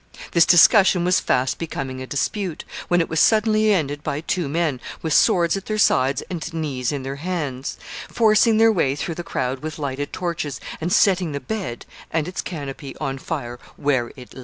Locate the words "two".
4.21-4.49